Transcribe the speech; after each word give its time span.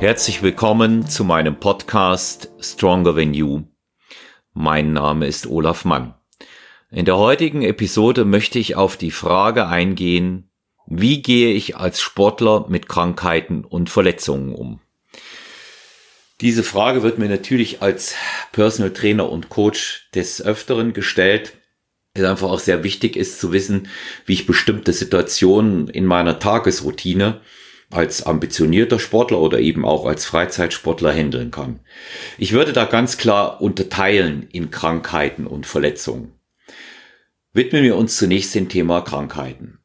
Herzlich 0.00 0.42
willkommen 0.42 1.08
zu 1.08 1.24
meinem 1.24 1.58
Podcast 1.58 2.52
Stronger 2.60 3.16
Than 3.16 3.34
You. 3.34 3.64
Mein 4.54 4.92
Name 4.92 5.26
ist 5.26 5.48
Olaf 5.48 5.84
Mann. 5.84 6.14
In 6.92 7.04
der 7.04 7.16
heutigen 7.16 7.62
Episode 7.62 8.24
möchte 8.24 8.60
ich 8.60 8.76
auf 8.76 8.96
die 8.96 9.10
Frage 9.10 9.66
eingehen, 9.66 10.52
wie 10.86 11.20
gehe 11.20 11.52
ich 11.52 11.76
als 11.76 12.00
Sportler 12.00 12.66
mit 12.68 12.88
Krankheiten 12.88 13.64
und 13.64 13.90
Verletzungen 13.90 14.54
um? 14.54 14.80
Diese 16.40 16.62
Frage 16.62 17.02
wird 17.02 17.18
mir 17.18 17.28
natürlich 17.28 17.82
als 17.82 18.14
Personal 18.52 18.92
Trainer 18.92 19.28
und 19.28 19.48
Coach 19.48 20.10
des 20.14 20.40
Öfteren 20.40 20.92
gestellt, 20.92 21.54
es 22.14 22.22
einfach 22.22 22.50
auch 22.50 22.60
sehr 22.60 22.84
wichtig 22.84 23.16
ist 23.16 23.40
zu 23.40 23.50
wissen, 23.50 23.88
wie 24.26 24.34
ich 24.34 24.46
bestimmte 24.46 24.92
Situationen 24.92 25.88
in 25.88 26.06
meiner 26.06 26.38
Tagesroutine 26.38 27.40
als 27.90 28.22
ambitionierter 28.24 28.98
Sportler 28.98 29.40
oder 29.40 29.60
eben 29.60 29.84
auch 29.84 30.04
als 30.04 30.26
Freizeitsportler 30.26 31.12
handeln 31.12 31.50
kann. 31.50 31.80
Ich 32.36 32.52
würde 32.52 32.72
da 32.72 32.84
ganz 32.84 33.16
klar 33.16 33.60
unterteilen 33.62 34.46
in 34.52 34.70
Krankheiten 34.70 35.46
und 35.46 35.66
Verletzungen. 35.66 36.32
Widmen 37.52 37.82
wir 37.82 37.96
uns 37.96 38.16
zunächst 38.16 38.54
dem 38.54 38.68
Thema 38.68 39.00
Krankheiten. 39.00 39.78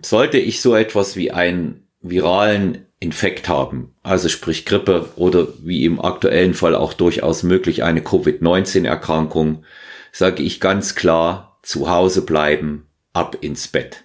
Sollte 0.00 0.38
ich 0.38 0.60
so 0.60 0.76
etwas 0.76 1.16
wie 1.16 1.30
einen 1.30 1.88
viralen 2.00 2.86
Infekt 3.00 3.48
haben, 3.48 3.94
also 4.02 4.28
sprich 4.28 4.66
Grippe 4.66 5.08
oder 5.16 5.48
wie 5.62 5.84
im 5.84 6.00
aktuellen 6.00 6.54
Fall 6.54 6.74
auch 6.74 6.92
durchaus 6.92 7.42
möglich 7.42 7.82
eine 7.82 8.02
Covid-19-Erkrankung, 8.02 9.64
sage 10.12 10.42
ich 10.42 10.60
ganz 10.60 10.94
klar, 10.94 11.58
zu 11.62 11.90
Hause 11.90 12.22
bleiben, 12.22 12.86
ab 13.12 13.38
ins 13.40 13.68
Bett. 13.68 14.04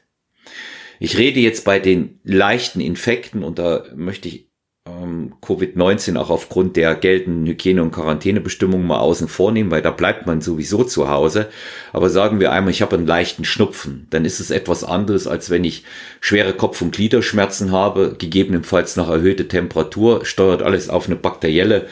Ich 1.00 1.18
rede 1.18 1.40
jetzt 1.40 1.66
bei 1.66 1.80
den 1.80 2.20
leichten 2.24 2.80
Infekten 2.80 3.44
und 3.44 3.60
da 3.60 3.84
möchte 3.96 4.28
ich 4.28 4.54
ähm, 4.86 5.36
Covid-19 5.42 6.18
auch 6.18 6.30
aufgrund 6.30 6.76
der 6.76 6.96
geltenden 6.96 7.46
Hygiene- 7.46 7.82
und 7.82 7.92
Quarantänebestimmungen 7.92 8.86
mal 8.86 9.00
außen 9.00 9.28
vornehmen, 9.28 9.72
weil 9.72 9.82
da 9.82 9.92
bleibt 9.92 10.28
man 10.28 10.42
sowieso 10.42 10.84
zu 10.84 11.10
Hause. 11.10 11.48
Aber 11.94 12.10
sagen 12.10 12.40
wir 12.40 12.52
einmal, 12.52 12.72
ich 12.72 12.82
habe 12.82 12.98
einen 12.98 13.08
leichten 13.08 13.46
Schnupfen, 13.46 14.08
dann 14.10 14.26
ist 14.26 14.40
es 14.40 14.52
etwas 14.52 14.84
anderes, 14.84 15.28
als 15.28 15.50
wenn 15.50 15.64
ich 15.64 15.84
schwere 16.20 16.54
Kopf- 16.54 16.82
und 16.82 16.96
Gliederschmerzen 16.96 17.72
habe, 17.72 18.16
gegebenenfalls 18.18 18.96
nach 18.96 19.10
erhöhte 19.10 19.48
Temperatur, 19.48 20.26
steuert 20.26 20.62
alles 20.62 20.90
auf 20.90 21.08
eine 21.08 21.16
bakterielle 21.16 21.88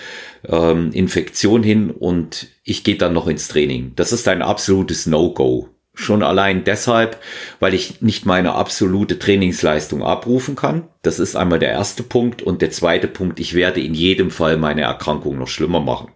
ähm, 0.47 0.91
Infektion 0.91 1.63
hin 1.63 1.91
und 1.91 2.47
ich 2.63 2.83
gehe 2.83 2.97
dann 2.97 3.13
noch 3.13 3.27
ins 3.27 3.47
Training. 3.47 3.93
Das 3.95 4.11
ist 4.11 4.27
ein 4.27 4.41
absolutes 4.41 5.05
No-Go. 5.05 5.69
Schon 6.02 6.23
allein 6.23 6.63
deshalb, 6.63 7.19
weil 7.59 7.75
ich 7.75 8.02
nicht 8.02 8.25
meine 8.25 8.55
absolute 8.55 9.19
Trainingsleistung 9.19 10.02
abrufen 10.02 10.55
kann. 10.55 10.88
Das 11.03 11.19
ist 11.19 11.35
einmal 11.35 11.59
der 11.59 11.69
erste 11.69 12.02
Punkt. 12.02 12.41
Und 12.41 12.63
der 12.63 12.71
zweite 12.71 13.08
Punkt, 13.08 13.39
ich 13.39 13.53
werde 13.53 13.81
in 13.81 13.93
jedem 13.93 14.31
Fall 14.31 14.58
meine 14.58 14.81
Erkrankung 14.81 15.38
noch 15.38 15.47
schlimmer 15.47 15.80
machen. 15.80 16.11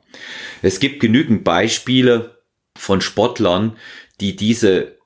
Es 0.64 0.80
gibt 0.80 1.02
genügend 1.02 1.44
Beispiele 1.44 2.40
von 2.76 3.00
Sportlern, 3.00 3.78
die 4.22 4.36
diese 4.36 4.98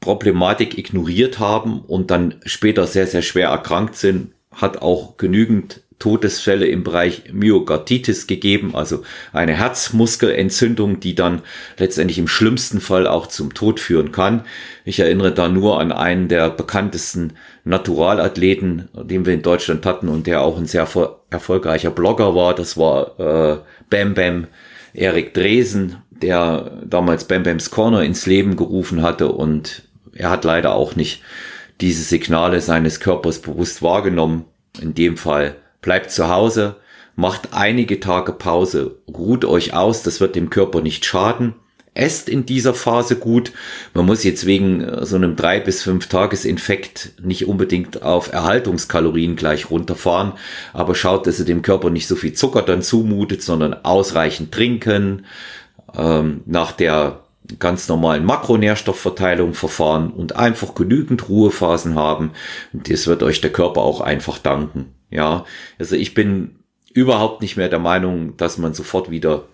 Problematik 0.00 0.76
ignoriert 0.76 1.38
haben 1.38 1.80
und 1.80 2.10
dann 2.10 2.40
später 2.44 2.88
sehr, 2.88 3.06
sehr 3.06 3.22
schwer 3.22 3.50
erkrankt 3.50 3.94
sind. 3.94 4.32
Hat 4.58 4.82
auch 4.82 5.16
genügend 5.16 5.80
Todesfälle 5.98 6.66
im 6.66 6.84
Bereich 6.84 7.24
Myokarditis 7.32 8.28
gegeben, 8.28 8.74
also 8.74 9.02
eine 9.32 9.54
Herzmuskelentzündung, 9.54 11.00
die 11.00 11.16
dann 11.16 11.42
letztendlich 11.76 12.18
im 12.18 12.28
schlimmsten 12.28 12.80
Fall 12.80 13.08
auch 13.08 13.26
zum 13.26 13.52
Tod 13.52 13.80
führen 13.80 14.12
kann. 14.12 14.42
Ich 14.84 15.00
erinnere 15.00 15.32
da 15.32 15.48
nur 15.48 15.80
an 15.80 15.90
einen 15.90 16.28
der 16.28 16.50
bekanntesten 16.50 17.32
Naturalathleten, 17.64 18.88
den 18.94 19.26
wir 19.26 19.34
in 19.34 19.42
Deutschland 19.42 19.84
hatten 19.86 20.08
und 20.08 20.28
der 20.28 20.42
auch 20.42 20.56
ein 20.56 20.66
sehr 20.66 20.86
erfolgreicher 21.30 21.90
Blogger 21.90 22.34
war. 22.34 22.54
Das 22.54 22.76
war 22.76 23.18
äh, 23.18 23.58
Bam 23.90 24.14
Bam 24.14 24.46
Erik 24.94 25.34
Dresen, 25.34 25.96
der 26.10 26.80
damals 26.84 27.24
Bam 27.24 27.42
Bams 27.42 27.70
Corner 27.70 28.04
ins 28.04 28.24
Leben 28.24 28.56
gerufen 28.56 29.02
hatte 29.02 29.32
und 29.32 29.82
er 30.14 30.30
hat 30.30 30.44
leider 30.44 30.74
auch 30.74 30.94
nicht 30.94 31.22
diese 31.80 32.02
Signale 32.02 32.60
seines 32.60 33.00
Körpers 33.00 33.40
bewusst 33.40 33.82
wahrgenommen. 33.82 34.44
In 34.80 34.94
dem 34.94 35.16
Fall 35.16 35.56
bleibt 35.80 36.10
zu 36.10 36.28
Hause, 36.28 36.76
macht 37.16 37.52
einige 37.52 38.00
Tage 38.00 38.32
Pause, 38.32 38.96
ruht 39.08 39.44
euch 39.44 39.74
aus, 39.74 40.02
das 40.02 40.20
wird 40.20 40.36
dem 40.36 40.50
Körper 40.50 40.80
nicht 40.80 41.04
schaden. 41.04 41.54
Esst 41.94 42.28
in 42.28 42.46
dieser 42.46 42.74
Phase 42.74 43.16
gut. 43.16 43.50
Man 43.92 44.06
muss 44.06 44.22
jetzt 44.22 44.46
wegen 44.46 44.82
äh, 44.82 45.04
so 45.04 45.16
einem 45.16 45.34
drei 45.34 45.58
bis 45.58 45.82
fünf 45.82 46.06
Tagesinfekt 46.06 47.14
nicht 47.20 47.48
unbedingt 47.48 48.02
auf 48.02 48.32
Erhaltungskalorien 48.32 49.34
gleich 49.34 49.68
runterfahren, 49.68 50.34
aber 50.72 50.94
schaut, 50.94 51.26
dass 51.26 51.40
ihr 51.40 51.44
dem 51.44 51.62
Körper 51.62 51.90
nicht 51.90 52.06
so 52.06 52.14
viel 52.14 52.34
Zucker 52.34 52.62
dann 52.62 52.82
zumutet, 52.82 53.42
sondern 53.42 53.74
ausreichend 53.74 54.52
trinken, 54.52 55.26
ähm, 55.96 56.42
nach 56.46 56.70
der 56.70 57.24
ganz 57.58 57.88
normalen 57.88 58.24
Makronährstoffverteilung 58.24 59.54
verfahren 59.54 60.10
und 60.10 60.36
einfach 60.36 60.74
genügend 60.74 61.28
Ruhephasen 61.28 61.94
haben. 61.94 62.32
Und 62.72 62.90
das 62.90 63.06
wird 63.06 63.22
euch 63.22 63.40
der 63.40 63.52
Körper 63.52 63.80
auch 63.82 64.00
einfach 64.00 64.38
danken. 64.38 64.94
Ja, 65.10 65.44
also 65.78 65.96
ich 65.96 66.14
bin 66.14 66.56
überhaupt 66.92 67.40
nicht 67.40 67.56
mehr 67.56 67.68
der 67.68 67.78
Meinung, 67.78 68.36
dass 68.36 68.58
man 68.58 68.74
sofort 68.74 69.10
wieder, 69.10 69.44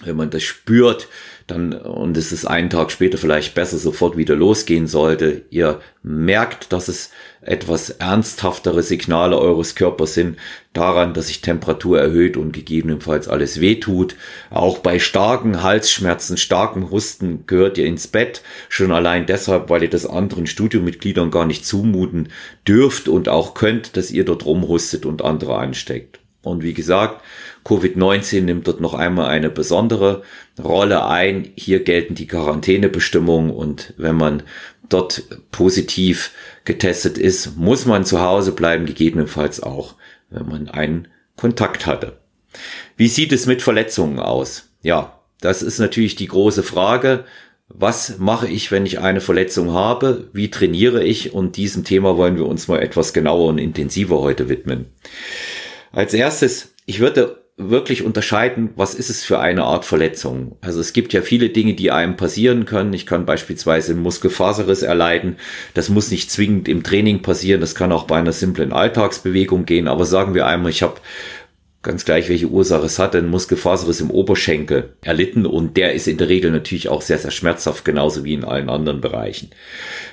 wenn 0.00 0.16
man 0.16 0.30
das 0.30 0.42
spürt, 0.42 1.08
dann, 1.46 1.74
und 1.74 2.16
es 2.16 2.32
ist 2.32 2.46
einen 2.46 2.70
Tag 2.70 2.90
später 2.90 3.18
vielleicht 3.18 3.54
besser, 3.54 3.76
sofort 3.76 4.16
wieder 4.16 4.34
losgehen 4.34 4.86
sollte. 4.86 5.42
Ihr 5.50 5.80
merkt, 6.02 6.72
dass 6.72 6.88
es 6.88 7.10
etwas 7.42 7.90
ernsthaftere 7.90 8.82
Signale 8.82 9.38
eures 9.38 9.74
Körpers 9.74 10.14
sind, 10.14 10.38
daran, 10.72 11.12
dass 11.12 11.26
sich 11.26 11.42
Temperatur 11.42 12.00
erhöht 12.00 12.38
und 12.38 12.52
gegebenenfalls 12.52 13.28
alles 13.28 13.60
wehtut. 13.60 14.16
Auch 14.48 14.78
bei 14.78 14.98
starken 14.98 15.62
Halsschmerzen, 15.62 16.38
starken 16.38 16.90
Husten 16.90 17.44
gehört 17.46 17.76
ihr 17.76 17.86
ins 17.86 18.08
Bett. 18.08 18.42
Schon 18.70 18.90
allein 18.90 19.26
deshalb, 19.26 19.68
weil 19.68 19.82
ihr 19.82 19.90
das 19.90 20.06
anderen 20.06 20.46
Studiomitgliedern 20.46 21.30
gar 21.30 21.44
nicht 21.44 21.66
zumuten 21.66 22.30
dürft 22.66 23.06
und 23.06 23.28
auch 23.28 23.52
könnt, 23.52 23.98
dass 23.98 24.10
ihr 24.10 24.24
dort 24.24 24.46
rumhustet 24.46 25.04
und 25.04 25.22
andere 25.22 25.58
ansteckt. 25.58 26.23
Und 26.44 26.62
wie 26.62 26.74
gesagt, 26.74 27.22
Covid-19 27.64 28.42
nimmt 28.42 28.68
dort 28.68 28.80
noch 28.80 28.94
einmal 28.94 29.28
eine 29.28 29.50
besondere 29.50 30.22
Rolle 30.62 31.06
ein. 31.06 31.50
Hier 31.56 31.82
gelten 31.82 32.14
die 32.14 32.26
Quarantänebestimmungen 32.26 33.50
und 33.50 33.94
wenn 33.96 34.16
man 34.16 34.42
dort 34.88 35.22
positiv 35.50 36.32
getestet 36.64 37.18
ist, 37.18 37.56
muss 37.56 37.86
man 37.86 38.04
zu 38.04 38.20
Hause 38.20 38.52
bleiben, 38.52 38.86
gegebenenfalls 38.86 39.62
auch, 39.62 39.94
wenn 40.30 40.46
man 40.46 40.68
einen 40.68 41.08
Kontakt 41.36 41.86
hatte. 41.86 42.18
Wie 42.96 43.08
sieht 43.08 43.32
es 43.32 43.46
mit 43.46 43.62
Verletzungen 43.62 44.18
aus? 44.18 44.70
Ja, 44.82 45.20
das 45.40 45.62
ist 45.62 45.78
natürlich 45.78 46.16
die 46.16 46.28
große 46.28 46.62
Frage. 46.62 47.24
Was 47.68 48.18
mache 48.18 48.46
ich, 48.46 48.70
wenn 48.70 48.86
ich 48.86 49.00
eine 49.00 49.20
Verletzung 49.20 49.72
habe? 49.72 50.28
Wie 50.32 50.50
trainiere 50.50 51.02
ich? 51.02 51.32
Und 51.32 51.56
diesem 51.56 51.82
Thema 51.82 52.16
wollen 52.16 52.36
wir 52.36 52.46
uns 52.46 52.68
mal 52.68 52.80
etwas 52.80 53.12
genauer 53.14 53.48
und 53.48 53.58
intensiver 53.58 54.20
heute 54.20 54.48
widmen. 54.48 54.86
Als 55.94 56.12
erstes 56.14 56.74
ich 56.86 57.00
würde 57.00 57.42
wirklich 57.56 58.02
unterscheiden, 58.02 58.70
was 58.74 58.94
ist 58.94 59.10
es 59.10 59.24
für 59.24 59.38
eine 59.38 59.62
Art 59.62 59.84
Verletzung. 59.84 60.56
Also 60.60 60.80
es 60.80 60.92
gibt 60.92 61.12
ja 61.12 61.22
viele 61.22 61.50
Dinge, 61.50 61.74
die 61.74 61.92
einem 61.92 62.16
passieren 62.16 62.64
können. 62.64 62.92
Ich 62.92 63.06
kann 63.06 63.26
beispielsweise 63.26 63.92
einen 63.92 64.02
Muskelfaserriss 64.02 64.82
erleiden. 64.82 65.36
Das 65.72 65.88
muss 65.88 66.10
nicht 66.10 66.32
zwingend 66.32 66.68
im 66.68 66.82
Training 66.82 67.22
passieren. 67.22 67.60
Das 67.60 67.76
kann 67.76 67.92
auch 67.92 68.04
bei 68.04 68.16
einer 68.16 68.32
simplen 68.32 68.72
Alltagsbewegung 68.72 69.66
gehen. 69.66 69.86
Aber 69.86 70.04
sagen 70.04 70.34
wir 70.34 70.46
einmal, 70.46 70.70
ich 70.70 70.82
habe 70.82 70.96
ganz 71.82 72.04
gleich, 72.04 72.28
welche 72.28 72.48
Ursache 72.48 72.86
es 72.86 72.98
hat, 72.98 73.14
einen 73.14 73.30
Muskelfaserriss 73.30 74.00
im 74.00 74.10
Oberschenkel 74.10 74.94
erlitten 75.02 75.46
und 75.46 75.76
der 75.76 75.92
ist 75.92 76.08
in 76.08 76.18
der 76.18 76.28
Regel 76.28 76.50
natürlich 76.50 76.88
auch 76.88 77.02
sehr, 77.02 77.18
sehr 77.18 77.30
schmerzhaft, 77.30 77.84
genauso 77.84 78.24
wie 78.24 78.34
in 78.34 78.44
allen 78.44 78.68
anderen 78.68 79.00
Bereichen. 79.00 79.50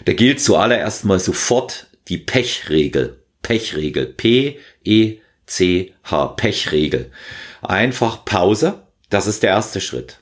Da 0.05 0.13
gilt 0.13 0.41
zuallererst 0.41 1.05
mal 1.05 1.19
sofort 1.19 1.87
die 2.07 2.17
Pechregel. 2.17 3.17
Pechregel. 3.41 4.05
P, 4.05 4.59
E, 4.83 5.17
CH, 5.51 6.35
Pechregel. 6.37 7.11
Einfach 7.61 8.23
Pause, 8.25 8.83
das 9.09 9.27
ist 9.27 9.43
der 9.43 9.49
erste 9.49 9.81
Schritt. 9.81 10.19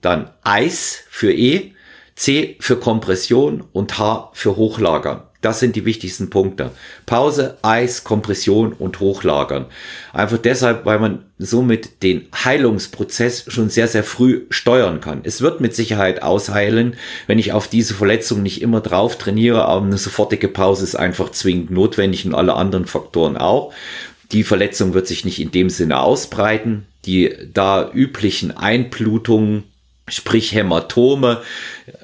Dann 0.00 0.30
Eis 0.42 1.04
für 1.08 1.32
E, 1.32 1.72
C 2.14 2.56
für 2.60 2.76
Kompression 2.76 3.64
und 3.72 3.98
H 3.98 4.30
für 4.34 4.56
Hochlagern. 4.56 5.22
Das 5.40 5.60
sind 5.60 5.76
die 5.76 5.84
wichtigsten 5.84 6.30
Punkte. 6.30 6.70
Pause, 7.04 7.58
Eis, 7.60 8.02
Kompression 8.02 8.72
und 8.72 9.00
Hochlagern. 9.00 9.66
Einfach 10.14 10.38
deshalb, 10.38 10.86
weil 10.86 10.98
man 10.98 11.26
somit 11.36 12.02
den 12.02 12.28
Heilungsprozess 12.34 13.44
schon 13.48 13.68
sehr, 13.68 13.86
sehr 13.86 14.04
früh 14.04 14.46
steuern 14.48 15.02
kann. 15.02 15.20
Es 15.24 15.42
wird 15.42 15.60
mit 15.60 15.74
Sicherheit 15.74 16.22
ausheilen, 16.22 16.96
wenn 17.26 17.38
ich 17.38 17.52
auf 17.52 17.68
diese 17.68 17.92
Verletzung 17.92 18.42
nicht 18.42 18.62
immer 18.62 18.80
drauf 18.80 19.18
trainiere, 19.18 19.66
aber 19.66 19.84
eine 19.84 19.98
sofortige 19.98 20.48
Pause 20.48 20.84
ist 20.84 20.94
einfach 20.94 21.30
zwingend 21.30 21.70
notwendig 21.70 22.24
und 22.24 22.34
alle 22.34 22.54
anderen 22.54 22.86
Faktoren 22.86 23.36
auch. 23.36 23.74
Die 24.34 24.44
Verletzung 24.44 24.92
wird 24.92 25.06
sich 25.06 25.24
nicht 25.24 25.40
in 25.40 25.50
dem 25.50 25.70
Sinne 25.70 26.00
ausbreiten. 26.00 26.86
Die 27.06 27.34
da 27.52 27.90
üblichen 27.92 28.50
Einblutungen 28.50 29.64
Sprich, 30.06 30.54
Hämatome 30.54 31.40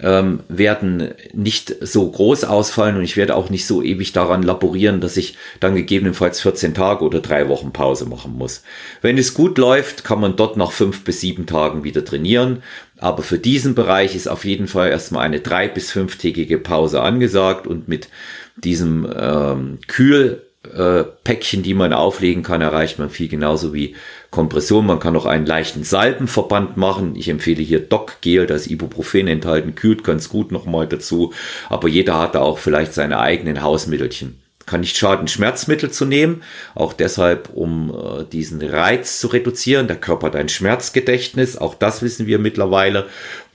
ähm, 0.00 0.40
werden 0.48 1.12
nicht 1.34 1.76
so 1.82 2.10
groß 2.10 2.44
ausfallen 2.44 2.96
und 2.96 3.02
ich 3.02 3.18
werde 3.18 3.36
auch 3.36 3.50
nicht 3.50 3.66
so 3.66 3.82
ewig 3.82 4.14
daran 4.14 4.42
laborieren, 4.42 5.02
dass 5.02 5.18
ich 5.18 5.36
dann 5.60 5.74
gegebenenfalls 5.74 6.40
14 6.40 6.72
Tage 6.72 7.04
oder 7.04 7.20
drei 7.20 7.50
Wochen 7.50 7.74
Pause 7.74 8.06
machen 8.06 8.38
muss. 8.38 8.62
Wenn 9.02 9.18
es 9.18 9.34
gut 9.34 9.58
läuft, 9.58 10.02
kann 10.02 10.18
man 10.18 10.36
dort 10.36 10.56
nach 10.56 10.72
fünf 10.72 11.04
bis 11.04 11.20
sieben 11.20 11.44
Tagen 11.44 11.84
wieder 11.84 12.02
trainieren. 12.02 12.62
Aber 12.96 13.22
für 13.22 13.38
diesen 13.38 13.74
Bereich 13.74 14.16
ist 14.16 14.28
auf 14.28 14.46
jeden 14.46 14.66
Fall 14.66 14.88
erstmal 14.88 15.26
eine 15.26 15.40
drei 15.40 15.68
bis 15.68 15.90
fünftägige 15.90 16.56
Pause 16.56 17.02
angesagt 17.02 17.66
und 17.66 17.86
mit 17.86 18.08
diesem 18.56 19.06
ähm, 19.14 19.78
Kühl 19.88 20.49
äh, 20.62 21.04
Päckchen, 21.24 21.62
die 21.62 21.72
man 21.72 21.92
auflegen 21.92 22.42
kann, 22.42 22.60
erreicht 22.60 22.98
man 22.98 23.08
viel 23.08 23.28
genauso 23.28 23.72
wie 23.72 23.96
Kompression. 24.30 24.86
Man 24.86 25.00
kann 25.00 25.16
auch 25.16 25.24
einen 25.24 25.46
leichten 25.46 25.84
Salbenverband 25.84 26.76
machen. 26.76 27.16
Ich 27.16 27.28
empfehle 27.28 27.62
hier 27.62 27.80
Doc 27.80 28.20
Gel, 28.20 28.46
da 28.46 28.56
ist 28.56 28.70
Ibuprofen 28.70 29.26
enthalten, 29.26 29.74
kühlt 29.74 30.04
ganz 30.04 30.28
gut 30.28 30.52
nochmal 30.52 30.86
dazu. 30.86 31.32
Aber 31.70 31.88
jeder 31.88 32.18
hat 32.18 32.34
da 32.34 32.40
auch 32.40 32.58
vielleicht 32.58 32.92
seine 32.92 33.20
eigenen 33.20 33.62
Hausmittelchen. 33.62 34.38
Kann 34.66 34.80
nicht 34.80 34.98
schaden, 34.98 35.26
Schmerzmittel 35.26 35.90
zu 35.90 36.04
nehmen, 36.04 36.42
auch 36.74 36.92
deshalb, 36.92 37.48
um 37.54 37.90
äh, 37.90 38.24
diesen 38.24 38.62
Reiz 38.62 39.18
zu 39.18 39.28
reduzieren. 39.28 39.88
Der 39.88 39.96
Körper 39.96 40.28
hat 40.28 40.36
ein 40.36 40.50
Schmerzgedächtnis, 40.50 41.56
auch 41.56 41.74
das 41.74 42.02
wissen 42.02 42.26
wir 42.26 42.38
mittlerweile. 42.38 43.06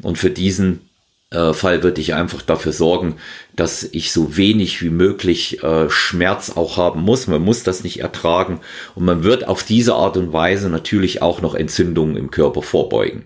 Und 0.02 0.18
für 0.18 0.32
diesen 0.32 0.85
äh, 1.36 1.54
Fall 1.54 1.84
würde 1.84 2.02
ich 2.02 2.14
einfach 2.14 2.42
dafür 2.42 2.72
sorgen, 2.72 3.18
dass 3.56 3.84
ich 3.84 4.12
so 4.12 4.38
wenig 4.38 4.82
wie 4.82 4.90
möglich 4.90 5.62
äh, 5.64 5.90
Schmerz 5.90 6.52
auch 6.56 6.78
haben 6.78 7.02
muss. 7.02 7.28
Man 7.28 7.42
muss 7.42 7.64
das 7.64 7.84
nicht 7.84 8.00
ertragen 8.00 8.62
und 8.96 9.06
man 9.06 9.24
wird 9.24 9.48
auf 9.48 9.64
diese 9.64 9.96
Art 9.96 10.18
und 10.18 10.34
Weise 10.34 10.70
natürlich 10.70 11.22
auch 11.22 11.42
noch 11.42 11.54
Entzündungen 11.54 12.16
im 12.16 12.32
Körper 12.32 12.62
vorbeugen. 12.62 13.26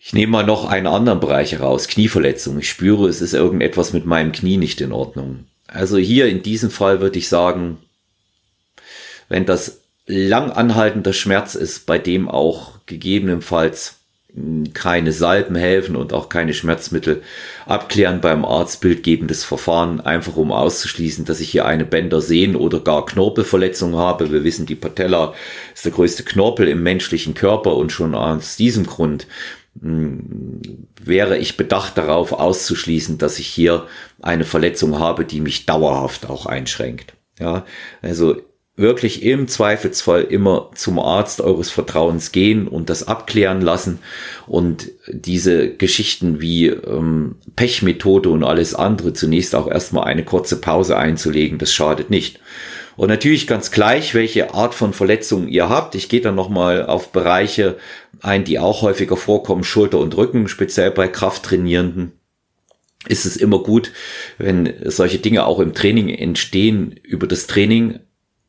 Ich 0.00 0.12
nehme 0.12 0.32
mal 0.32 0.44
noch 0.44 0.64
einen 0.64 0.86
anderen 0.86 1.20
Bereich 1.20 1.52
heraus, 1.52 1.86
Knieverletzung. 1.86 2.58
Ich 2.58 2.68
spüre, 2.68 3.08
es 3.08 3.20
ist 3.20 3.34
irgendetwas 3.34 3.92
mit 3.92 4.06
meinem 4.06 4.32
Knie 4.32 4.56
nicht 4.56 4.80
in 4.80 4.92
Ordnung. 4.92 5.44
Also 5.66 5.98
hier 5.98 6.26
in 6.26 6.42
diesem 6.42 6.70
Fall 6.70 7.00
würde 7.00 7.18
ich 7.18 7.28
sagen, 7.28 7.78
wenn 9.28 9.44
das 9.44 9.82
lang 10.06 10.50
anhaltender 10.50 11.12
Schmerz 11.12 11.54
ist, 11.54 11.84
bei 11.84 11.98
dem 11.98 12.28
auch 12.28 12.78
gegebenenfalls 12.86 13.97
keine 14.74 15.12
Salben 15.12 15.56
helfen 15.56 15.96
und 15.96 16.12
auch 16.12 16.28
keine 16.28 16.54
Schmerzmittel 16.54 17.22
abklären 17.66 18.20
beim 18.20 18.44
Arzt 18.44 18.80
bildgebendes 18.80 19.44
Verfahren, 19.44 20.00
einfach 20.00 20.36
um 20.36 20.52
auszuschließen, 20.52 21.24
dass 21.24 21.40
ich 21.40 21.50
hier 21.50 21.66
eine 21.66 21.84
Bändersehnen- 21.84 22.56
oder 22.56 22.80
gar 22.80 23.06
Knorpelverletzung 23.06 23.96
habe. 23.96 24.32
Wir 24.32 24.44
wissen, 24.44 24.66
die 24.66 24.74
Patella 24.74 25.34
ist 25.74 25.84
der 25.84 25.92
größte 25.92 26.22
Knorpel 26.22 26.68
im 26.68 26.82
menschlichen 26.82 27.34
Körper 27.34 27.76
und 27.76 27.92
schon 27.92 28.14
aus 28.14 28.56
diesem 28.56 28.86
Grund 28.86 29.26
hm, 29.80 30.60
wäre 31.02 31.38
ich 31.38 31.56
bedacht 31.56 31.98
darauf 31.98 32.32
auszuschließen, 32.32 33.18
dass 33.18 33.38
ich 33.38 33.46
hier 33.46 33.86
eine 34.20 34.44
Verletzung 34.44 34.98
habe, 34.98 35.24
die 35.24 35.40
mich 35.40 35.66
dauerhaft 35.66 36.28
auch 36.28 36.46
einschränkt. 36.46 37.14
Ja, 37.38 37.64
also 38.02 38.36
wirklich 38.78 39.22
im 39.22 39.48
Zweifelsfall 39.48 40.22
immer 40.22 40.70
zum 40.74 40.98
Arzt 40.98 41.40
eures 41.40 41.70
Vertrauens 41.70 42.32
gehen 42.32 42.68
und 42.68 42.88
das 42.88 43.06
abklären 43.06 43.60
lassen 43.60 43.98
und 44.46 44.90
diese 45.08 45.70
Geschichten 45.70 46.40
wie 46.40 46.66
ähm, 46.66 47.36
Pechmethode 47.56 48.30
und 48.30 48.44
alles 48.44 48.74
andere 48.74 49.12
zunächst 49.12 49.54
auch 49.54 49.68
erstmal 49.68 50.04
eine 50.04 50.24
kurze 50.24 50.60
Pause 50.60 50.96
einzulegen, 50.96 51.58
das 51.58 51.72
schadet 51.72 52.08
nicht. 52.08 52.40
Und 52.96 53.08
natürlich 53.08 53.46
ganz 53.46 53.70
gleich, 53.70 54.14
welche 54.14 54.54
Art 54.54 54.74
von 54.74 54.92
Verletzung 54.92 55.46
ihr 55.46 55.68
habt. 55.68 55.94
Ich 55.94 56.08
gehe 56.08 56.20
dann 56.20 56.34
nochmal 56.34 56.84
auf 56.84 57.12
Bereiche 57.12 57.76
ein, 58.22 58.42
die 58.42 58.58
auch 58.58 58.82
häufiger 58.82 59.16
vorkommen, 59.16 59.62
Schulter 59.62 59.98
und 59.98 60.16
Rücken, 60.16 60.48
speziell 60.48 60.90
bei 60.90 61.06
Krafttrainierenden 61.06 62.12
ist 63.06 63.24
es 63.24 63.36
immer 63.36 63.62
gut, 63.62 63.92
wenn 64.38 64.74
solche 64.84 65.18
Dinge 65.18 65.46
auch 65.46 65.60
im 65.60 65.72
Training 65.72 66.08
entstehen, 66.08 66.98
über 67.02 67.26
das 67.26 67.46
Training 67.46 68.00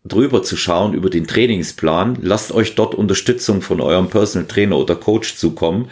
drüber 0.05 0.43
zu 0.43 0.55
schauen 0.57 0.93
über 0.93 1.09
den 1.09 1.27
Trainingsplan. 1.27 2.17
Lasst 2.21 2.51
euch 2.51 2.75
dort 2.75 2.95
Unterstützung 2.95 3.61
von 3.61 3.81
eurem 3.81 4.09
Personal 4.09 4.47
Trainer 4.47 4.77
oder 4.77 4.95
Coach 4.95 5.35
zukommen, 5.35 5.89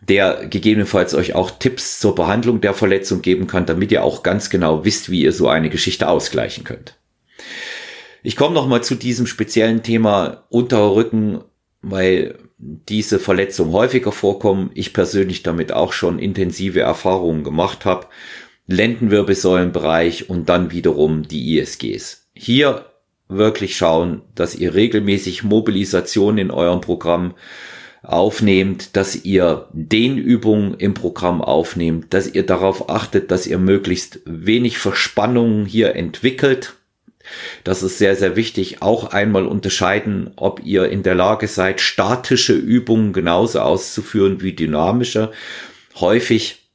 der 0.00 0.46
gegebenenfalls 0.46 1.14
euch 1.14 1.34
auch 1.34 1.50
Tipps 1.58 2.00
zur 2.00 2.14
Behandlung 2.14 2.60
der 2.60 2.74
Verletzung 2.74 3.22
geben 3.22 3.46
kann, 3.46 3.66
damit 3.66 3.92
ihr 3.92 4.04
auch 4.04 4.22
ganz 4.22 4.50
genau 4.50 4.84
wisst, 4.84 5.10
wie 5.10 5.22
ihr 5.22 5.32
so 5.32 5.48
eine 5.48 5.70
Geschichte 5.70 6.08
ausgleichen 6.08 6.64
könnt. 6.64 6.96
Ich 8.22 8.34
komme 8.36 8.54
noch 8.54 8.66
mal 8.66 8.82
zu 8.82 8.96
diesem 8.96 9.26
speziellen 9.26 9.82
Thema 9.82 10.44
Unterrücken, 10.48 11.42
weil 11.80 12.38
diese 12.58 13.18
Verletzungen 13.18 13.72
häufiger 13.72 14.12
vorkommen. 14.12 14.70
Ich 14.74 14.92
persönlich 14.92 15.42
damit 15.44 15.72
auch 15.72 15.92
schon 15.92 16.18
intensive 16.18 16.80
Erfahrungen 16.80 17.44
gemacht 17.44 17.84
habe. 17.84 18.06
Lendenwirbelsäulenbereich 18.66 20.28
und 20.28 20.48
dann 20.48 20.72
wiederum 20.72 21.28
die 21.28 21.58
ISGs. 21.58 22.28
Hier 22.34 22.86
wirklich 23.28 23.76
schauen, 23.76 24.22
dass 24.34 24.54
ihr 24.54 24.74
regelmäßig 24.74 25.42
Mobilisation 25.42 26.38
in 26.38 26.50
eurem 26.50 26.80
Programm 26.80 27.34
aufnehmt, 28.02 28.96
dass 28.96 29.24
ihr 29.24 29.68
den 29.72 30.16
Übungen 30.16 30.74
im 30.74 30.94
Programm 30.94 31.42
aufnehmt, 31.42 32.14
dass 32.14 32.32
ihr 32.32 32.46
darauf 32.46 32.88
achtet, 32.88 33.30
dass 33.30 33.46
ihr 33.46 33.58
möglichst 33.58 34.20
wenig 34.24 34.78
Verspannungen 34.78 35.66
hier 35.66 35.96
entwickelt. 35.96 36.74
Das 37.64 37.82
ist 37.82 37.98
sehr, 37.98 38.14
sehr 38.14 38.36
wichtig. 38.36 38.82
Auch 38.82 39.12
einmal 39.12 39.46
unterscheiden, 39.46 40.30
ob 40.36 40.64
ihr 40.64 40.88
in 40.88 41.02
der 41.02 41.16
Lage 41.16 41.48
seid, 41.48 41.80
statische 41.80 42.54
Übungen 42.54 43.12
genauso 43.12 43.60
auszuführen 43.60 44.40
wie 44.40 44.52
dynamische. 44.52 45.32
Häufig 45.96 46.70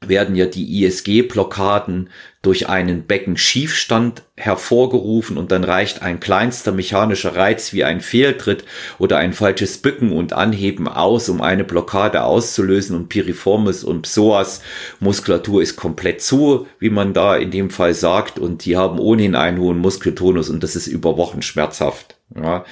werden 0.00 0.36
ja 0.36 0.44
die 0.44 0.84
ISG-Blockaden 0.84 2.10
durch 2.44 2.68
einen 2.68 3.06
Beckenschiefstand 3.06 4.22
hervorgerufen 4.36 5.38
und 5.38 5.50
dann 5.50 5.64
reicht 5.64 6.02
ein 6.02 6.20
kleinster 6.20 6.72
mechanischer 6.72 7.34
Reiz 7.34 7.72
wie 7.72 7.84
ein 7.84 8.00
Fehltritt 8.00 8.64
oder 8.98 9.16
ein 9.16 9.32
falsches 9.32 9.78
Bücken 9.78 10.12
und 10.12 10.32
Anheben 10.34 10.86
aus, 10.86 11.28
um 11.28 11.40
eine 11.40 11.64
Blockade 11.64 12.22
auszulösen 12.22 12.96
und 12.96 13.08
Piriformis 13.08 13.82
und 13.82 14.02
Psoas 14.02 14.60
Muskulatur 15.00 15.62
ist 15.62 15.76
komplett 15.76 16.20
zu, 16.20 16.66
wie 16.78 16.90
man 16.90 17.14
da 17.14 17.34
in 17.34 17.50
dem 17.50 17.70
Fall 17.70 17.94
sagt 17.94 18.38
und 18.38 18.64
die 18.64 18.76
haben 18.76 18.98
ohnehin 18.98 19.34
einen 19.34 19.58
hohen 19.58 19.78
Muskeltonus 19.78 20.50
und 20.50 20.62
das 20.62 20.76
ist 20.76 20.86
über 20.86 21.16
Wochen 21.16 21.42
schmerzhaft. 21.42 22.16
Ja, 22.34 22.64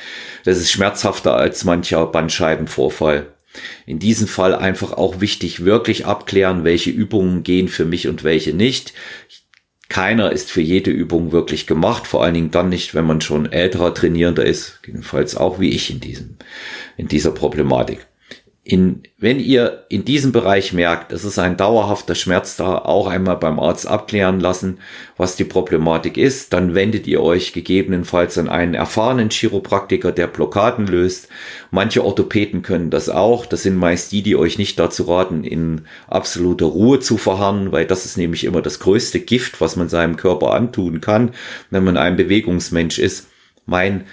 das 0.44 0.58
ist 0.58 0.70
schmerzhafter 0.70 1.36
als 1.36 1.64
mancher 1.64 2.06
Bandscheibenvorfall 2.06 3.32
in 3.86 3.98
diesem 3.98 4.28
Fall 4.28 4.54
einfach 4.54 4.92
auch 4.92 5.20
wichtig, 5.20 5.64
wirklich 5.64 6.06
abklären, 6.06 6.64
welche 6.64 6.90
Übungen 6.90 7.42
gehen 7.42 7.68
für 7.68 7.84
mich 7.84 8.08
und 8.08 8.24
welche 8.24 8.54
nicht. 8.54 8.94
Keiner 9.92 10.32
ist 10.32 10.50
für 10.50 10.62
jede 10.62 10.90
Übung 10.90 11.32
wirklich 11.32 11.66
gemacht, 11.66 12.06
vor 12.06 12.24
allen 12.24 12.32
Dingen 12.32 12.50
dann 12.50 12.70
nicht, 12.70 12.94
wenn 12.94 13.04
man 13.04 13.20
schon 13.20 13.52
älterer 13.52 13.92
Trainierender 13.92 14.42
ist, 14.42 14.80
jedenfalls 14.86 15.36
auch 15.36 15.60
wie 15.60 15.68
ich 15.68 15.90
in 15.90 16.00
diesem, 16.00 16.36
in 16.96 17.08
dieser 17.08 17.30
Problematik 17.30 18.06
in, 18.64 19.02
wenn 19.18 19.40
ihr 19.40 19.86
in 19.88 20.04
diesem 20.04 20.30
Bereich 20.30 20.72
merkt, 20.72 21.12
es 21.12 21.24
ist 21.24 21.40
ein 21.40 21.56
dauerhafter 21.56 22.14
Schmerz 22.14 22.54
da, 22.54 22.78
auch 22.78 23.08
einmal 23.08 23.36
beim 23.36 23.58
Arzt 23.58 23.88
abklären 23.88 24.38
lassen, 24.38 24.78
was 25.16 25.34
die 25.34 25.42
Problematik 25.42 26.16
ist, 26.16 26.52
dann 26.52 26.72
wendet 26.72 27.08
ihr 27.08 27.20
euch 27.20 27.52
gegebenenfalls 27.52 28.38
an 28.38 28.48
einen 28.48 28.74
erfahrenen 28.74 29.30
Chiropraktiker, 29.30 30.12
der 30.12 30.28
Blockaden 30.28 30.86
löst. 30.86 31.28
Manche 31.72 32.04
Orthopäden 32.04 32.62
können 32.62 32.90
das 32.90 33.08
auch. 33.08 33.46
Das 33.46 33.64
sind 33.64 33.76
meist 33.76 34.12
die, 34.12 34.22
die 34.22 34.36
euch 34.36 34.58
nicht 34.58 34.78
dazu 34.78 35.04
raten, 35.04 35.42
in 35.42 35.82
absoluter 36.06 36.66
Ruhe 36.66 37.00
zu 37.00 37.16
verharren, 37.16 37.72
weil 37.72 37.84
das 37.84 38.04
ist 38.04 38.16
nämlich 38.16 38.44
immer 38.44 38.62
das 38.62 38.78
größte 38.78 39.18
Gift, 39.18 39.60
was 39.60 39.74
man 39.74 39.88
seinem 39.88 40.16
Körper 40.16 40.52
antun 40.54 41.00
kann, 41.00 41.32
wenn 41.70 41.82
man 41.82 41.96
ein 41.96 42.14
Bewegungsmensch 42.14 43.00
ist. 43.00 43.26
Mein 43.66 44.04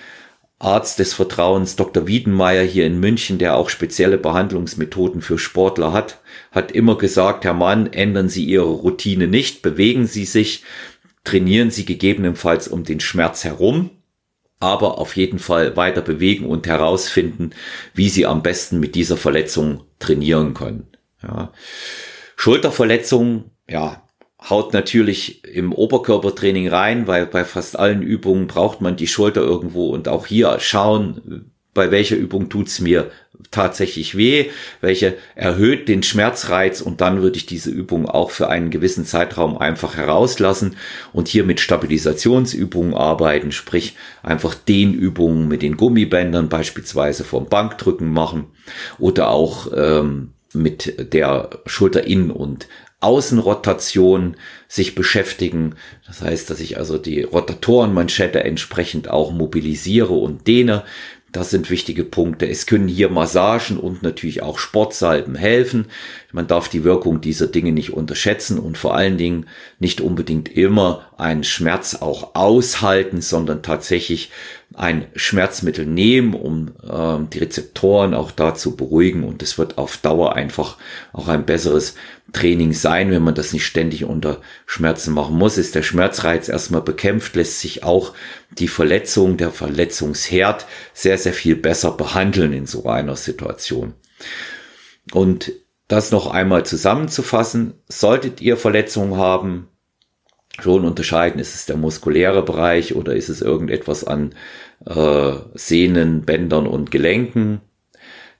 Arzt 0.59 0.99
des 0.99 1.13
Vertrauens, 1.13 1.77
Dr. 1.77 2.05
Wiedenmeier 2.05 2.63
hier 2.63 2.85
in 2.85 2.99
München, 2.99 3.37
der 3.37 3.55
auch 3.55 3.69
spezielle 3.69 4.17
Behandlungsmethoden 4.17 5.21
für 5.21 5.39
Sportler 5.39 5.93
hat, 5.93 6.19
hat 6.51 6.73
immer 6.73 6.97
gesagt, 6.97 7.45
Herr 7.45 7.53
Mann, 7.53 7.87
ändern 7.93 8.27
Sie 8.27 8.43
Ihre 8.43 8.65
Routine 8.65 9.27
nicht, 9.27 9.61
bewegen 9.61 10.05
Sie 10.05 10.25
sich, 10.25 10.63
trainieren 11.23 11.71
Sie 11.71 11.85
gegebenenfalls 11.85 12.67
um 12.67 12.83
den 12.83 12.99
Schmerz 12.99 13.45
herum, 13.45 13.91
aber 14.59 14.97
auf 14.97 15.15
jeden 15.15 15.39
Fall 15.39 15.77
weiter 15.77 16.01
bewegen 16.01 16.45
und 16.45 16.67
herausfinden, 16.67 17.51
wie 17.93 18.09
Sie 18.09 18.25
am 18.25 18.43
besten 18.43 18.81
mit 18.81 18.95
dieser 18.95 19.15
Verletzung 19.15 19.85
trainieren 19.99 20.53
können. 20.53 20.87
Ja. 21.23 21.53
Schulterverletzungen, 22.35 23.51
ja, 23.69 24.08
haut 24.47 24.73
natürlich 24.73 25.43
im 25.45 25.73
Oberkörpertraining 25.73 26.69
rein, 26.69 27.07
weil 27.07 27.25
bei 27.25 27.43
fast 27.43 27.77
allen 27.77 28.01
Übungen 28.01 28.47
braucht 28.47 28.81
man 28.81 28.95
die 28.95 29.07
Schulter 29.07 29.41
irgendwo 29.41 29.89
und 29.89 30.07
auch 30.07 30.25
hier 30.25 30.57
schauen, 30.59 31.51
bei 31.73 31.91
welcher 31.91 32.15
Übung 32.15 32.49
tut's 32.49 32.79
mir 32.79 33.11
tatsächlich 33.51 34.17
weh, 34.17 34.49
welche 34.81 35.15
erhöht 35.35 35.87
den 35.87 36.03
Schmerzreiz 36.03 36.81
und 36.81 36.99
dann 37.01 37.21
würde 37.21 37.37
ich 37.37 37.45
diese 37.45 37.69
Übung 37.69 38.07
auch 38.07 38.31
für 38.31 38.49
einen 38.49 38.69
gewissen 38.69 39.05
Zeitraum 39.05 39.57
einfach 39.57 39.95
herauslassen 39.95 40.75
und 41.13 41.27
hier 41.27 41.43
mit 41.43 41.59
Stabilisationsübungen 41.59 42.93
arbeiten, 42.93 43.51
sprich 43.51 43.95
einfach 44.23 44.55
den 44.55 44.93
Übungen 44.93 45.47
mit 45.47 45.61
den 45.61 45.77
Gummibändern 45.77 46.49
beispielsweise 46.49 47.23
vom 47.23 47.47
Bankdrücken 47.47 48.11
machen 48.11 48.47
oder 48.97 49.29
auch 49.29 49.71
ähm, 49.75 50.33
mit 50.53 51.13
der 51.13 51.49
Schulterinnen- 51.65 52.31
und 52.31 52.67
Außenrotation 53.01 54.35
sich 54.67 54.95
beschäftigen. 54.95 55.75
Das 56.05 56.21
heißt, 56.21 56.49
dass 56.49 56.59
ich 56.59 56.77
also 56.77 56.97
die 56.97 57.23
Rotatorenmanschette 57.23 58.43
entsprechend 58.43 59.09
auch 59.09 59.31
mobilisiere 59.31 60.13
und 60.13 60.47
dehne. 60.47 60.83
Das 61.31 61.51
sind 61.51 61.69
wichtige 61.69 62.03
Punkte. 62.03 62.49
Es 62.49 62.65
können 62.65 62.87
hier 62.87 63.09
Massagen 63.09 63.77
und 63.77 64.01
natürlich 64.01 64.41
auch 64.41 64.57
Sportsalben 64.57 65.35
helfen. 65.35 65.85
Man 66.31 66.47
darf 66.47 66.69
die 66.69 66.83
Wirkung 66.83 67.21
dieser 67.21 67.45
Dinge 67.45 67.71
nicht 67.71 67.93
unterschätzen 67.93 68.57
und 68.57 68.79
vor 68.79 68.95
allen 68.95 69.17
Dingen 69.17 69.45
nicht 69.77 70.01
unbedingt 70.01 70.49
immer 70.49 71.11
einen 71.17 71.43
Schmerz 71.43 71.95
auch 71.95 72.33
aushalten, 72.33 73.21
sondern 73.21 73.61
tatsächlich 73.61 74.31
ein 74.75 75.07
Schmerzmittel 75.15 75.85
nehmen, 75.85 76.33
um 76.33 76.73
äh, 76.83 77.27
die 77.33 77.39
Rezeptoren 77.39 78.13
auch 78.13 78.31
da 78.31 78.53
zu 78.53 78.75
beruhigen. 78.75 79.23
Und 79.23 79.41
es 79.41 79.57
wird 79.57 79.77
auf 79.77 79.97
Dauer 79.97 80.35
einfach 80.35 80.77
auch 81.11 81.27
ein 81.27 81.45
besseres 81.45 81.95
Training 82.33 82.73
sein, 82.73 83.09
wenn 83.09 83.23
man 83.23 83.33
das 83.33 83.51
nicht 83.51 83.65
ständig 83.65 84.05
unter 84.05 84.41
Schmerzen 84.65 85.13
machen 85.13 85.37
muss. 85.37 85.57
Ist 85.57 85.73
der 85.73 85.81
Schmerzreiz 85.81 86.49
erstmal 86.49 86.81
bekämpft, 86.81 87.35
lässt 87.35 87.59
sich 87.59 87.83
auch 87.83 88.13
die 88.51 88.67
Verletzung, 88.67 89.37
der 89.37 89.51
Verletzungsherd 89.51 90.67
sehr, 90.93 91.17
sehr 91.17 91.33
viel 91.33 91.55
besser 91.55 91.91
behandeln 91.91 92.53
in 92.53 92.67
so 92.67 92.85
einer 92.85 93.15
Situation. 93.15 93.95
Und 95.11 95.51
das 95.87 96.11
noch 96.11 96.29
einmal 96.29 96.65
zusammenzufassen, 96.67 97.73
solltet 97.87 98.41
ihr 98.41 98.57
Verletzungen 98.57 99.17
haben, 99.17 99.68
schon 100.59 100.85
unterscheiden, 100.85 101.39
ist 101.39 101.55
es 101.55 101.65
der 101.65 101.77
muskuläre 101.77 102.43
Bereich 102.43 102.95
oder 102.95 103.15
ist 103.15 103.29
es 103.29 103.41
irgendetwas 103.41 104.03
an 104.03 104.33
äh, 104.85 105.33
Sehnen, 105.53 106.23
Bändern 106.23 106.67
und 106.67 106.91
Gelenken. 106.91 107.61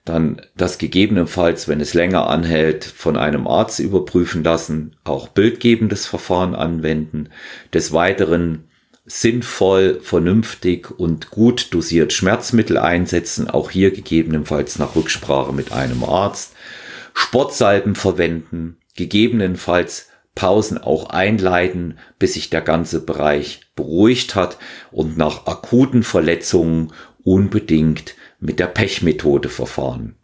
Dann 0.04 0.40
das 0.56 0.78
gegebenenfalls, 0.78 1.68
wenn 1.68 1.80
es 1.80 1.94
länger 1.94 2.28
anhält, 2.28 2.84
von 2.84 3.16
einem 3.16 3.46
Arzt 3.46 3.80
überprüfen 3.80 4.42
lassen, 4.42 4.96
auch 5.04 5.28
bildgebendes 5.28 6.06
Verfahren 6.06 6.54
anwenden. 6.54 7.28
Des 7.72 7.92
Weiteren 7.92 8.64
sinnvoll, 9.04 10.00
vernünftig 10.02 10.90
und 10.90 11.30
gut 11.30 11.74
dosiert 11.74 12.12
Schmerzmittel 12.12 12.78
einsetzen, 12.78 13.50
auch 13.50 13.70
hier 13.70 13.90
gegebenenfalls 13.90 14.78
nach 14.78 14.96
Rücksprache 14.96 15.52
mit 15.52 15.72
einem 15.72 16.04
Arzt. 16.04 16.54
Sportsalben 17.12 17.94
verwenden, 17.94 18.78
gegebenenfalls 18.96 20.09
Pausen 20.34 20.78
auch 20.78 21.10
einleiten, 21.10 21.98
bis 22.18 22.34
sich 22.34 22.50
der 22.50 22.62
ganze 22.62 23.04
Bereich 23.04 23.60
beruhigt 23.74 24.34
hat 24.34 24.58
und 24.90 25.18
nach 25.18 25.46
akuten 25.46 26.02
Verletzungen 26.02 26.92
unbedingt 27.24 28.14
mit 28.38 28.58
der 28.58 28.68
Pechmethode 28.68 29.48
verfahren. 29.48 30.16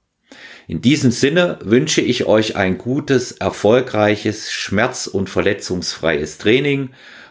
In 0.69 0.81
diesem 0.81 1.13
Sinne 1.13 1.59
wünsche 1.63 2.01
ich 2.01 2.27
euch 2.27 2.57
ein 2.57 2.79
gutes, 2.79 3.33
erfolgreiches, 3.33 4.51
schmerz- 4.51 5.07
und 5.07 5.29
verletzungsfreies 5.31 6.39
Training. 6.39 6.91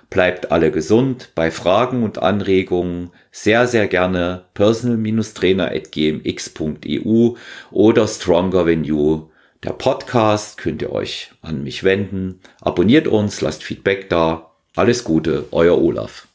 Bleibt 0.09 0.51
alle 0.51 0.71
gesund. 0.71 1.31
Bei 1.35 1.51
Fragen 1.51 2.03
und 2.03 2.19
Anregungen 2.19 3.11
sehr, 3.31 3.67
sehr 3.67 3.87
gerne 3.87 4.45
personal-trainer.gmx.eu 4.53 7.33
oder 7.71 8.07
stronger 8.07 8.65
der 9.65 9.73
Podcast 9.73 10.57
könnt 10.57 10.83
ihr 10.83 10.91
euch 10.91 11.31
an 11.41 11.63
mich 11.63 11.83
wenden. 11.83 12.39
Abonniert 12.61 13.07
uns, 13.07 13.41
lasst 13.41 13.63
Feedback 13.63 14.09
da. 14.11 14.51
Alles 14.75 15.03
Gute, 15.03 15.45
euer 15.51 15.81
Olaf. 15.81 16.27